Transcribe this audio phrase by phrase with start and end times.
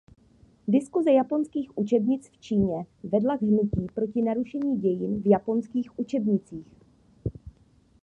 [0.67, 6.73] Diskuse japonských učebnic v Číně vedla k hnutí proti narušení dějin v japonských učebnicích.